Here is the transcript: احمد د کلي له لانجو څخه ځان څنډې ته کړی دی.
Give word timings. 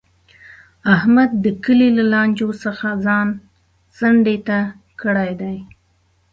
احمد 0.95 1.29
د 1.43 1.45
کلي 1.63 1.89
له 1.97 2.03
لانجو 2.13 2.49
څخه 2.63 2.87
ځان 3.05 3.27
څنډې 3.97 4.37
ته 4.47 4.59
کړی 5.01 5.31
دی. 5.41 5.57